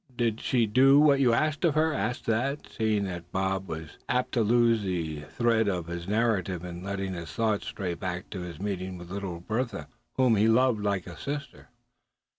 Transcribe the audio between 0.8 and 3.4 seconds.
what you asked her?" asked Thad, seeing that